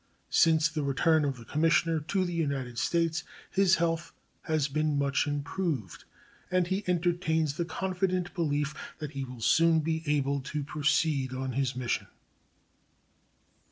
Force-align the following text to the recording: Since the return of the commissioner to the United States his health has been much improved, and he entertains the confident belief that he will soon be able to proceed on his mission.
Since 0.31 0.67
the 0.67 0.81
return 0.81 1.23
of 1.25 1.37
the 1.37 1.45
commissioner 1.45 1.99
to 1.99 2.25
the 2.25 2.33
United 2.33 2.79
States 2.79 3.23
his 3.51 3.75
health 3.75 4.13
has 4.45 4.67
been 4.67 4.97
much 4.97 5.27
improved, 5.27 6.05
and 6.49 6.65
he 6.65 6.83
entertains 6.87 7.53
the 7.53 7.65
confident 7.65 8.33
belief 8.33 8.73
that 8.97 9.11
he 9.11 9.23
will 9.23 9.41
soon 9.41 9.81
be 9.81 10.01
able 10.07 10.41
to 10.41 10.63
proceed 10.63 11.33
on 11.35 11.51
his 11.51 11.75
mission. 11.75 12.07